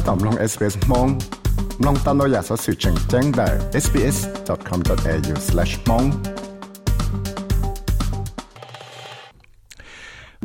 [0.00, 1.08] ถ้าตอบลอง SBS มอง
[1.86, 3.48] ลองตามเราอยากสอสื่อแจ้งแจ้งได้
[3.84, 6.04] sbs.com.au/mong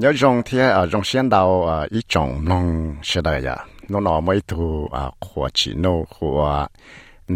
[0.04, 2.66] ยอจงที่อ่างเชียนดาวอ่าอีจงลอง
[3.08, 3.58] เสดยา
[3.90, 6.40] โนนอไม่ถูอ่าขวจีโนขว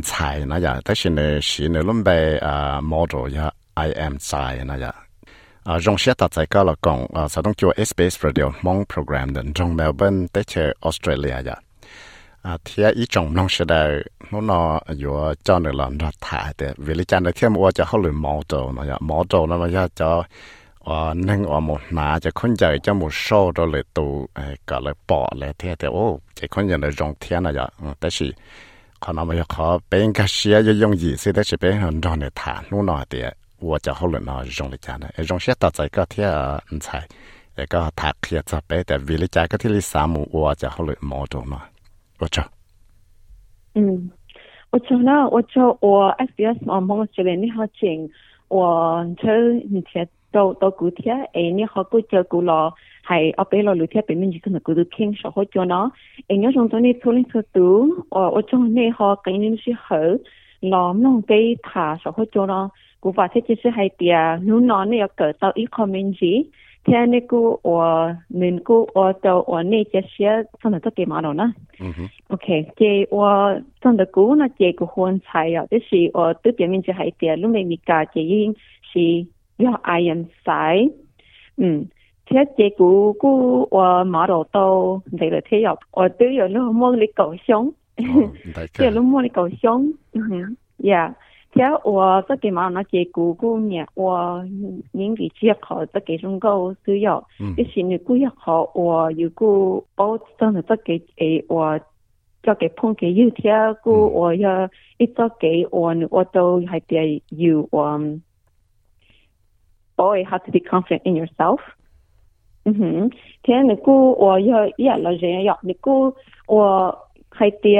[0.05, 2.09] ใช่นะยาแต่สินเนสินเนลุ่มไป
[2.47, 3.45] อ่าโมเดลยา
[3.87, 4.93] I am ใช่นะยา
[5.67, 11.57] อ่างเชียตัดใจก็ละกงอ่าสะต้องจัว SBS Radio มองโปรแกรมเดินจงเมลเบิร์นแต่เชอออสเตรเลียยา
[12.41, 16.51] à thế ý trọng nông sẽ đời nó nó vừa cho nên là nó thả
[16.57, 19.23] để vì lý chân là thêm mua cho họ lười mỏ trâu nó giờ mỏ
[19.29, 20.23] trâu nó mà cho
[20.85, 24.27] à nâng ở một nà cho con dạy cho một số đó là tụ
[24.67, 27.67] cả là bỏ là thế thì ô chỉ con dạy là rong thiên là giờ
[27.99, 28.31] tại vì
[28.99, 32.01] còn nó mà khó bên cái xe cho dùng gì sẽ tại vì bên hơn
[32.01, 33.17] đó này thả nó nó thì
[33.61, 37.05] 我就好了呢，用了家呢，用些到在个天啊，唔才，
[37.57, 41.61] 那个他开着白的，为了家个天里三亩，我就好了毛多嘛。
[42.19, 42.43] 我做。
[43.75, 44.11] 嗯，
[44.71, 48.09] 我做呢，我做我 SBS 哦，忙这边你好，请
[48.49, 55.89] 我从你前到到古天，哎你好，古就古老，还阿贝老聊天，陪你就一起古都听，说好做呢。
[56.27, 57.61] 哎，要上早呢，操呢，操到
[58.09, 59.95] 我我从你好，给你说好，
[60.59, 66.49] 老弄给他说好做呢，古法些其实还别，老弄你要搞到一块面去。
[66.89, 67.39] tēne ku
[67.69, 67.75] o
[68.41, 70.33] mun ku o tau o ne te shia
[70.63, 71.49] tana take maro na.
[72.33, 72.47] Ok,
[72.79, 73.25] ke o
[73.83, 76.95] tanda ku na ke ku huan chai ya, te shi o tu pia min je
[76.99, 78.55] hai tia lume mi ka ke yin
[78.91, 79.05] shi
[79.65, 80.89] ya ayan sai.
[81.61, 81.87] Mm.
[82.31, 86.47] Thế chế cũ cũ ở mỏ đầu tàu vậy là thế học ở tư ở
[86.47, 87.69] lúc mua đi cầu sống,
[88.77, 89.91] thế lúc mua đi cầu sống,
[90.83, 91.11] yeah.
[91.53, 93.87] 叫我这个嘛，那叫姑姑娘。
[93.95, 94.43] 我
[94.91, 97.25] 年纪小，考这个中考都要。
[97.57, 101.79] 以前你姑一好，我如果保真的这个，哎，我
[102.43, 107.99] 交给碰见要天过，我要一个给我，我都还得有我。
[110.01, 111.59] Oh, you have to be confident in yourself.
[112.63, 113.09] 嗯哼，
[113.43, 116.15] 天，你姑，我要一个人要你姑，
[116.47, 116.97] 我
[117.29, 117.75] 还得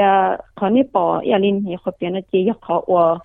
[0.54, 3.20] 看你爸要你你和别人这一考我。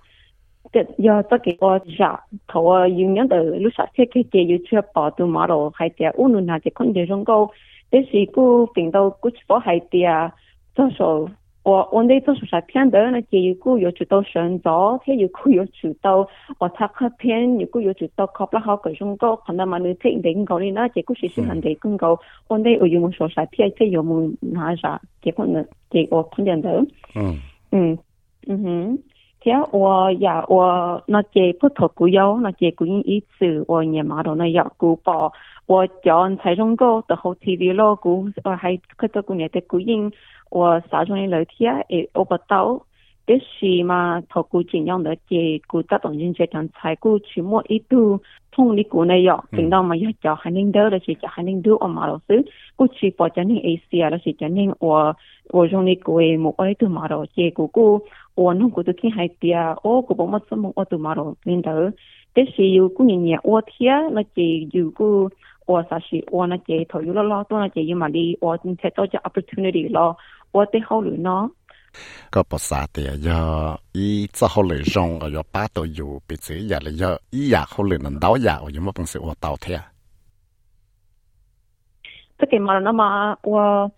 [0.98, 7.50] 要找个下，头啊有两到路上岁开起，有住八到马路，还得五路那得空调上高。
[7.90, 10.32] 这是个病毒个直播还得啊，
[10.74, 11.28] 多少
[11.62, 16.28] 我我那多少在偏到那只要有住到上座，只要有住到
[16.58, 20.70] 我打开片，如个有住到靠不好个中高，可能蛮你听的广告哩。
[20.72, 25.00] 那结果是些难得更高，我那有没说啥听，有没那啥，
[25.34, 25.64] 果呢？
[25.90, 26.68] 结果空调都
[27.20, 27.38] 嗯
[27.70, 27.98] 嗯
[28.46, 28.98] 嗯哼。
[29.40, 35.32] 听我呀，我那节不脱股药，那节个人一次，我也妈都那药股包，
[35.66, 40.10] 我叫人采中药，的后天老股，我还看到个人的个人，
[40.50, 42.82] 我洒种的楼梯也我不到。
[43.26, 48.22] 这是嘛，透过经验的结果，带动经济同采购期末一度。
[48.52, 52.42] 从的国内药，平到嘛要教海南岛，那是教海南岛阿马老师，
[52.76, 54.46] 过去发展你 A C 啊，那是教
[54.78, 55.08] 我
[55.50, 56.14] 外外向你国
[56.58, 58.00] 外都玛罗结果，
[58.36, 61.70] 外蒙古都挺好的，我古巴嘛只么我都玛罗领导，
[62.34, 65.30] 这是有个人念我听，那这有个。
[65.66, 70.16] 我啥时我那这投入了咯，当然这有嘛哩，我今天到只 opportunity 咯，
[70.52, 71.50] 我得考虑呢。
[72.30, 79.80] 个不是的呀，伊只好来用个要八都有，别这样了呀，伊呀好来能倒呀，我又没本事我倒贴。
[82.38, 83.90] 这个嘛，那么我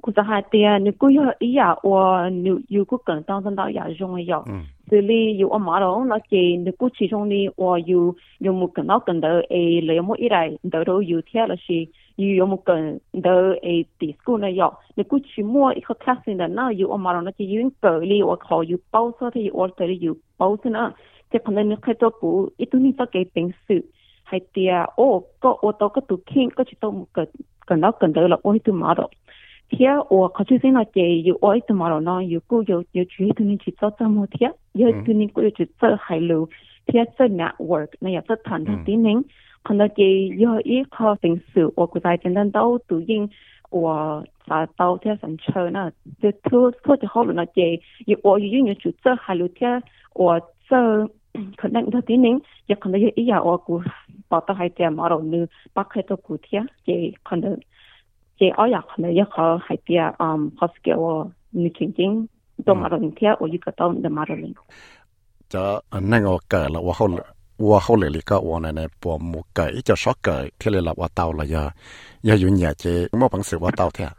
[0.00, 4.42] 古在还的，你过要伊呀，我又有个跟当真倒也是用的呀。
[4.90, 11.90] 这里有我妈咯，那些你过去用的，我又又没跟到跟到诶，来么一来豆豆又贴了西。
[12.16, 12.74] 有有木个，
[13.22, 13.32] 到
[13.62, 20.94] 诶，地区内有，你过周末，一个学生呐，有安排了，就远距离或靠有包车的，有或者有包的呐。
[21.32, 23.84] 即可能你开到古，一头年都几平事。
[24.26, 27.26] 还嗲哦，搁我到搁度听，搁就到木个，
[27.66, 29.10] 看到看到了，我一头毛了。
[29.70, 36.48] 嗲，我个学生呐，就有爱头毛了呐，有古有有住一头年只做做毛嗲，一头年古有只做海路，
[36.86, 39.22] 嗲做 network，呐，呀做传统点宁。
[39.64, 41.40] 可能给以一颗个城
[41.74, 43.28] 我估计真难到读音，
[43.70, 45.70] 我啥到听上车。
[45.70, 45.90] 那，
[46.20, 47.80] 就突突然可能那给，
[48.22, 49.66] 我已经有就只还有听
[50.14, 50.38] 我
[50.68, 51.10] 这。
[51.56, 53.82] 可能那点人，也可能也一样我估，
[54.28, 55.20] 把到海点马路
[55.72, 57.58] 八块多补贴，记可能
[58.38, 62.28] 记阿也可能也好海边啊，怕是给我你听听，
[62.64, 64.54] 到马路里贴我一个到的马路里。
[65.48, 67.33] 这那个改了，我好了。
[67.56, 71.72] 我后来哩个我奶奶把木改叫少改，贴来了我到了呀，
[72.22, 74.10] 要有年纪，没本事我到的。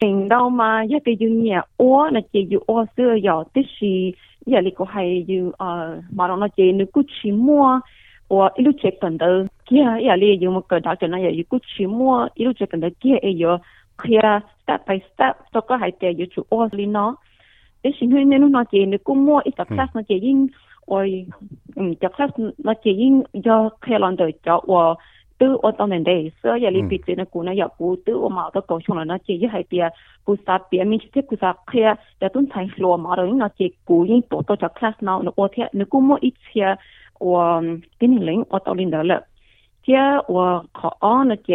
[0.00, 0.84] 听到吗？
[0.84, 7.80] 一个有年我那只有我是要的是，一哩个还有呃，马上那只你过去摸，
[8.26, 9.24] 我一路接跟到
[9.68, 13.56] ，kia 一哩有么个打着那也有过去摸，一路接跟到 kia 也有
[13.98, 17.16] ，kia step by step，这个还得有做我哩呢。
[17.92, 20.46] cái sinh hơi nên nó chỉ nó cũng mua ít tập class nó chỉ in
[20.84, 21.26] ôi
[21.76, 24.82] um tập class nó chỉ in do khai lon đời cho và
[25.38, 28.12] tư ở trong nền đây sơ giờ lịch bị trên nó nó giờ cũ tư
[28.22, 29.88] ở mạo đó cầu chung là nó chỉ như hai tia
[30.24, 31.82] cú sa bia mình chỉ cú sa khai
[32.20, 35.22] đã tuân thành lúa mà rồi nó chỉ cú in tổ tôi tập class nó
[35.22, 36.74] nó ở thế nó cũng mua ít chia
[37.20, 37.62] và
[37.98, 39.20] cái nền lính ở trong nền đó là
[39.86, 39.94] thế
[40.28, 40.44] và
[40.74, 41.54] khó nó chỉ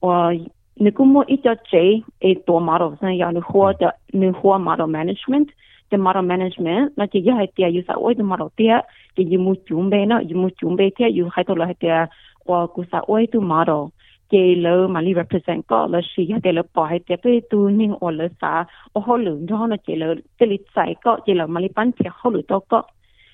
[0.00, 0.30] và
[0.78, 5.48] Nikumo Itache e to model san ya nu ho da nu ho model management
[5.90, 8.82] the model management na ti ya ti ya sa oi the model ti ya
[9.16, 11.54] ti ji mu chum be na ji mu chum be ti ya yu khai to
[11.54, 12.00] la ti ya
[12.46, 13.88] wa ku sa oi tu model
[14.28, 17.40] ke lo ma li represent ko la shi ya te lo po hai te pe
[17.50, 18.50] tu ning o la sa
[18.94, 21.70] o ho lu no na ke lo te li sai ko ke lo ma li
[21.76, 22.84] pan ti ho lu to ko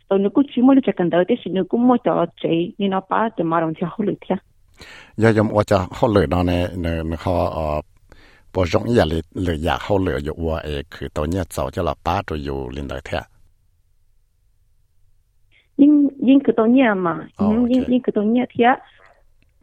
[0.09, 2.15] to nu ku chi mo lu cha kan da te shi nu ku mo to
[2.41, 4.39] che ni na pa te ma ron ti ho lu ti ya
[5.23, 6.53] ยอยมว่าจะเขาเหลือนใน
[6.83, 7.79] ในเขาเอ่อ
[8.53, 13.21] ปอจงอย่าเลยเลยอยากเขาเหลืออยู่ว่าเอคือตอนเนี้ยเจ้าจะละป้าตัวอยู่ลินเลยแท้
[15.81, 15.93] ยิ่ง
[16.29, 17.09] ยิ่งคือตัวเนี้ย嘛，
[17.51, 17.61] ยิ่ง
[17.93, 18.71] ยิ่งคือตัวเนี้ยเทีย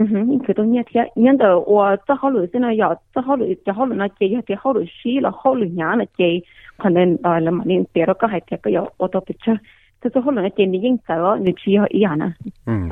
[0.01, 1.75] 嗯哼，你看到你天，你的我
[2.07, 6.41] 这好路真的要，这好路这好路那街要这好路水了，好路伢那街，
[6.77, 9.59] 可能到了嘛，你别了个还这个要我到不吃，
[9.99, 12.33] 这这好路那街你应该了，你去要一样呢。
[12.65, 12.89] 嗯。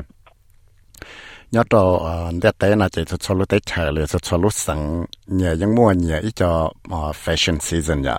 [1.52, 2.00] nhớ cho
[2.42, 5.92] đẹp tế là chỉ cho lúc tới trời là cho lúc sáng nhẹ những mùa
[5.92, 8.16] nhẹ ít cho ờ, fashion season nhá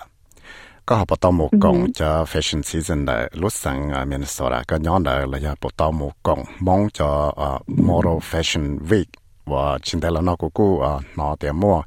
[0.86, 4.76] có họ bắt đầu một công cho fashion season là lúc sáng ở Minnesota có
[4.76, 9.04] nhớ là là giờ bắt đầu một công mong cho ờ, model ừ fashion week
[9.46, 11.82] và chính tế là nó cũng cũng ờ, nó tiền mua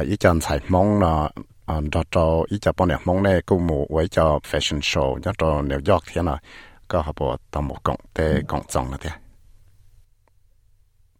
[0.00, 1.30] ít cho xài mong là
[1.92, 5.32] cho cho ít cho bọn này mong này cũng mua với cho fashion show nhớ
[5.38, 6.38] cho New York thế nào
[6.88, 9.16] có họ bắt đầu một công để công trọng là thế ừ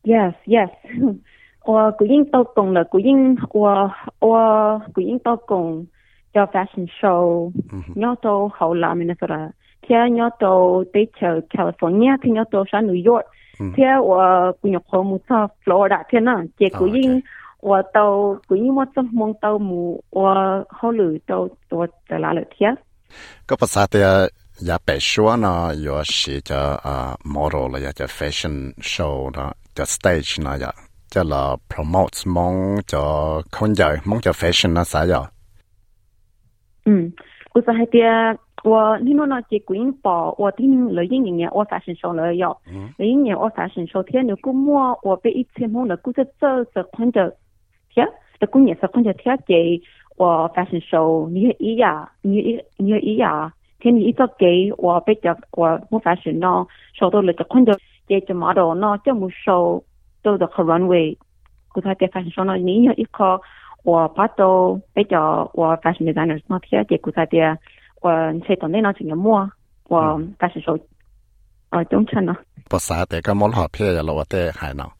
[0.06, 0.68] yes yes
[1.66, 5.84] cùng cùng, 我古英都共了，古英我我古英都共
[6.32, 7.50] 做 fashion show.
[7.52, 9.50] show，我都好啦，明白啦。
[9.88, 13.24] thế nhớ tàu tới chờ California thì nhớ tàu sang New York
[13.76, 17.20] thế và cũng nhập khẩu muốn số Florida thế nè chỉ cũng như
[17.62, 22.18] và tàu cũng như muốn số mong tàu mù và họ lử tàu tàu trở
[22.18, 22.66] lại thế
[23.46, 24.26] có phải sao à,
[24.60, 30.72] 也别说呢，有些叫啊，model 了，呀，叫 fashion show 了，叫 stage 那样，
[31.10, 35.28] 叫 l promotes，mong 叫空着，mong 叫 fashion 那啥呀？
[36.86, 37.12] 嗯，
[37.52, 38.10] 我是那边
[38.64, 42.48] 我，你们那些广播，我听了零一年，我 fashion show 了呀，
[42.96, 47.36] 一年我 fashion show，天如果没我被一千，mong 了要，走是穿着，
[47.90, 48.08] 天
[48.40, 49.78] 是过年是穿着跳街，
[50.16, 51.44] 我 fashion s h o w 天如果没我被一千 m o n g 了估计走是空着天这过年是空着天给我 f a s h
[51.44, 53.52] i o n s h o w 你一呀，你一你一呀。
[53.80, 56.66] 听你一个给我毕业我冇翻身咯，
[56.98, 59.84] 收到你就困着，也咗码咯，冇收
[60.22, 61.16] 到就去 runway，
[61.72, 63.40] 佢睇啲 fashion s 你有一个
[63.84, 65.16] 我拍到毕业
[65.54, 67.60] 我发现 s 在 i o n d 给 s i g n e r 咩贴，
[68.00, 69.50] 佢话车同你嗱成日摸，
[69.88, 70.78] 我开始收，
[71.68, 72.34] 啊，中春咯。
[72.68, 74.92] 不使睇咁冇好片嘅了，我哋系咯。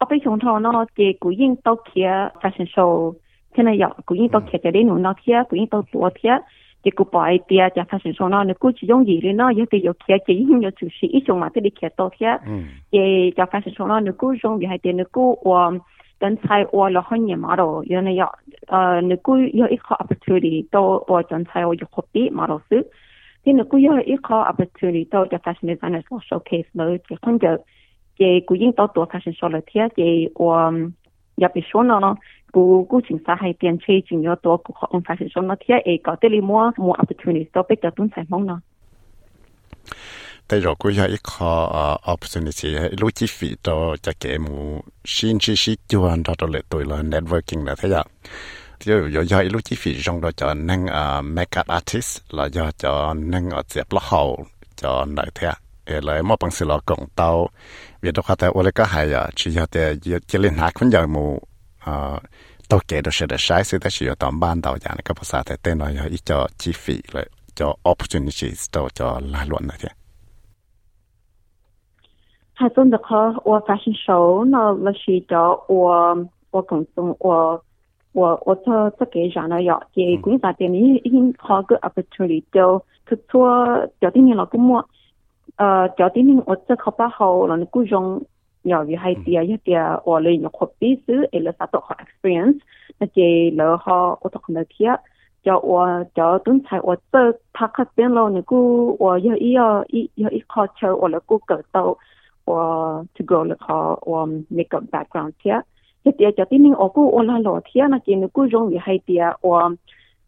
[0.00, 2.08] 我被熊趟咯，借古英到贴
[2.42, 2.72] 发现 s
[3.54, 6.30] 现在要听日又古英到贴嘅呢度，攞贴古英到做贴。
[6.84, 9.50] chỉ cụ bòi tia chả phát sinh số nó nếu cứ chỉ dùng gì đấy nó
[9.50, 11.88] giờ thì giờ kia chỉ những giờ xử sĩ ít dùng mà thì đi kia
[11.96, 12.26] to thế
[12.92, 12.98] chỉ
[13.36, 15.78] chả phát sinh số nó nếu cứ dùng gì hai tiền nếu cứ um
[16.18, 18.16] tấn sai o là hơn nhiều mà rồi giờ này
[18.70, 22.28] giờ nếu cứ giờ ít khó opportunity to o tấn sai o giờ khó đi
[22.32, 22.80] mà rồi xứ
[23.44, 26.98] thì nếu cứ giờ ít khó opportunity to chả phát sinh designer là showcase mới
[27.08, 27.56] chỉ không giờ
[28.18, 30.72] chỉ cũng yên to tuổi phát sinh số là thế chỉ o
[31.36, 32.14] giờ bị số nó
[32.54, 35.48] cú cú chính xã hay tiền chơi chính yếu tố của họ phải sử dụng
[35.48, 38.46] nó thiết ấy có thể là mua mua opportunity to biết được tuân sản mong
[38.46, 38.60] nó
[40.48, 41.68] tại rồi cũng là ít khó
[42.12, 42.68] opportunity
[43.00, 46.84] lúc chi phí đó cho kẻ mù xin chi xí chuan đó đó là tôi
[46.84, 48.04] là networking là thế ạ
[48.86, 50.86] tiêu yo yo lúc chi phí trong đó cho năng
[51.34, 54.44] makeup artist là do cho năng ở dẹp lọ hậu
[54.76, 55.54] cho lại thế ạ
[55.86, 57.48] là mà bằng sự lo cộng tao
[58.00, 59.94] việc đó khá tại ô lê cái hay à chỉ là để
[60.28, 61.38] chỉ lên hạt cũng giờ mù
[61.84, 62.20] 啊，
[62.68, 69.58] 都给多是的，知识，但是要当班到家那个菩的，在带要一个机会了，一 opportunities，都叫来了
[72.56, 72.98] 还那个
[73.44, 76.86] 或 f a s h 那我我我更
[77.18, 77.62] 我
[78.12, 83.50] 我我这这给上了要给工作店里已经好个 opportunity，都去做
[84.00, 84.88] 叫店老公摸，
[85.56, 88.22] 呃，叫店我这考八好，弄你古装。
[88.64, 89.20] nhỏ vì hai ừ.
[89.24, 89.80] tia ya tia
[90.10, 92.58] or le nhỏ khop pi su e la sa to experience
[93.00, 94.92] na che lo ho o to khna kia
[95.44, 97.18] cho o cho tun sai o tơ
[97.54, 98.58] tha kha pen lo ni ku
[99.00, 101.94] o ya i ya i ya i kho cho o la ku ko to
[102.48, 102.56] o
[103.14, 105.60] to go la kho o make up background tia
[106.04, 108.48] ya tia cho tin ning o ku o la lo tia na che ni ku
[108.52, 109.50] jong vi hay tia o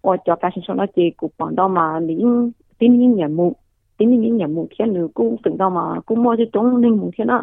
[0.03, 2.15] o cho fashion show na che ku pon do ma ni
[2.79, 3.53] tin ning ya mu
[3.99, 6.97] tin ning ya mu tia ni ku từng đó mà ku mo cho trong ning
[7.01, 7.43] mu tia na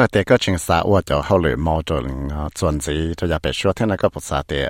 [0.00, 2.10] 个迭个穿啥，我就后来摸着了，
[2.56, 4.68] 穿起他家别说，听那个不啥的。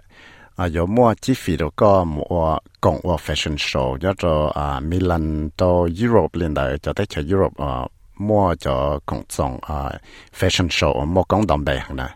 [0.54, 1.68] 啊，有么几回了？
[1.74, 7.88] 个么我个 fashion show，叫做啊米兰到 Europe 莲的，就得这 Europe 啊，
[8.18, 9.90] 么叫公众啊
[10.32, 12.06] fashion show，么共同的呢？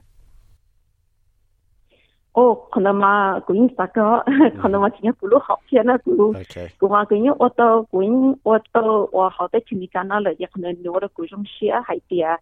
[2.35, 4.23] 哦，可能嘛，过年啥个？
[4.62, 6.33] 可能嘛，今年不如好些呢，都
[6.79, 12.38] 过年我都过年我都我好歹去年干到了，也可能聊了各种些孩还啊。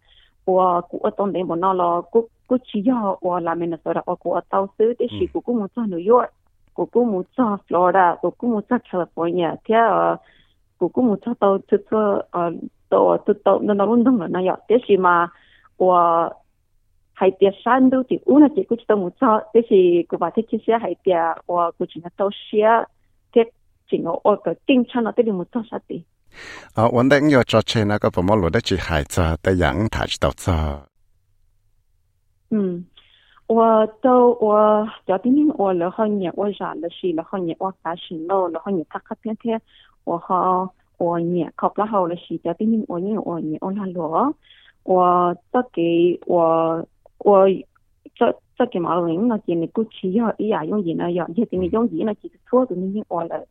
[0.47, 6.13] 我我当年不那了，我我只要我来 Minnesota，我到所有的，是，我住在纽约，
[6.73, 10.21] 我住在 Florida，我住在 California，这些，我
[10.79, 11.75] 我住在到处
[12.31, 12.53] 呃，
[12.87, 15.29] 到处都那那那那有，这些嘛，
[15.75, 16.33] 我
[17.13, 19.17] 海边山都的，我那几个地方我住，
[19.51, 22.65] 这些，我把这些些海边，我我今年到些，
[23.33, 23.43] 这
[23.89, 26.05] 些我我顶穿了，我都没多少的。
[26.73, 30.53] 啊，我等要坐车，那个不么路的去，孩子在阳台去倒坐。
[32.49, 32.85] 嗯，
[33.47, 38.83] 我都我幺零零我然后你我上的是然后你我我三十了六你。
[38.85, 39.61] 看他天天
[40.05, 44.35] 我好我一考不好我了，是幺零零我一我你我那路，
[44.83, 46.85] 我这给我
[47.19, 47.49] 我
[48.15, 53.43] 这这马买了，那今年过因为比伢用易了要，伢今年用易了，其实错都你我了。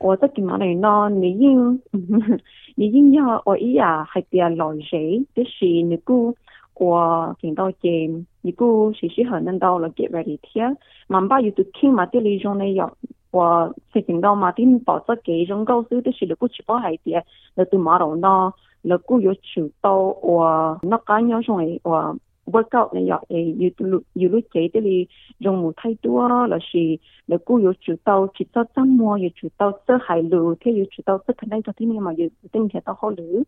[0.00, 1.82] 我得见埋你那你应
[2.74, 4.96] 你应要我依啊係邊啊來時
[5.34, 6.34] 啲是你果
[6.74, 10.76] 我见到你如果時時可能到嚟给，我啲嘢，
[11.08, 12.96] 万八要读听马啲里種嘅药，
[13.32, 17.22] 我識見到马啲爆炸嘅種高手，啲事如果全部係啲
[17.56, 21.70] 那对马龙，嗱，那果有遇到我那間有上我。
[21.90, 22.18] 我。
[22.50, 26.78] 我覺得你又誒要路有啲自己你用太多，嗱是
[27.26, 33.44] 你估要做到，做到周末要做到海路，累，要做到这肯定个天嘢嘛有啲嘢都好路。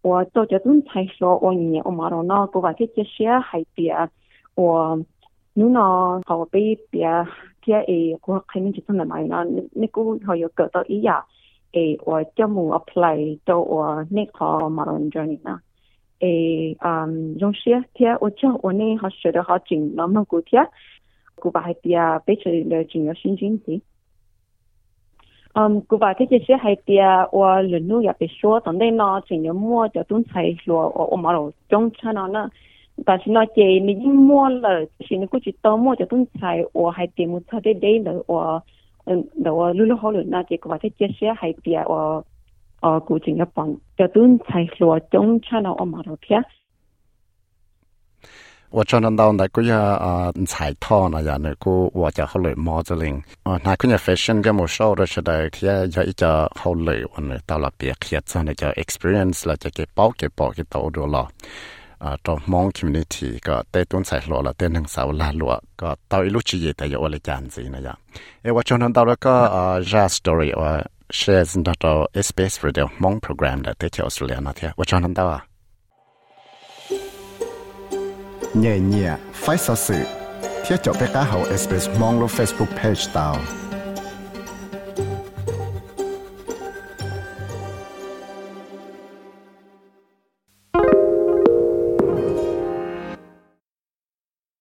[0.00, 4.08] 我做咗才说，我嘢，我咪咯那个話啲嘢先海边，
[4.54, 5.04] 我
[5.52, 7.26] 你好後邊別
[7.62, 7.72] 即
[8.22, 11.22] 我嗰係你做唔埋嗱，你你估还有搞到一样
[11.72, 15.60] 诶，我都我 apply 到我呢个马咯，这里啦。
[16.20, 20.66] 诶，嗯，用些天，我叫我呢，好学的好紧，那么古天，
[21.36, 23.80] 古巴还比啊，背着了紧要心经的。
[25.52, 32.50] 嗯，古巴这件事还比啊，我人路也别说，等待呢，紧要摸着东才说，我我马路中车呢呢，
[33.04, 38.60] 但是呢，这你一摸了，现在估计到摸着东才，我还点不出来的了，我
[39.04, 42.24] 嗯，那我录了好了，那这个把这件事还比啊，我。
[42.80, 46.36] ờ cụ trình nhập bằng cho tuân chạy lúa trong cha nó ông mà rồi kia
[48.70, 52.26] và cho nên đâu này cũng là giải thọ này giờ này cũng và cho
[52.28, 55.68] họ lấy modeling à này cũng là fashion cái một số đó sẽ đây thì
[55.90, 59.38] giờ ít cho họ lấy và này tao là biết khi cho này cho experience
[59.44, 61.26] là cho cái bao cái bao cái tàu đồ lo
[61.98, 67.94] à trong mong community ก็เต้ต้นใส่หลัวละเต้นทางสาวลาหลัวก็ตอนอีลูกชีเยแต่ยาวเลยจานสีนะจ๊ะ
[68.42, 70.72] เอว่าชนนั้นตอนแล้วก็อ่า just story ว่า
[71.10, 75.44] Shares 到 SpaceRadio Mong program 的特條資訊嗰啲，我坐喺度啊！
[78.52, 79.94] 呢呢快手事，
[80.64, 83.67] 記得俾家下 Space 蒙路 Facebook page d